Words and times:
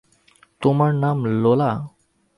তোমার 0.61 0.91
নাম 0.93 1.17
লোলা? 1.41 1.71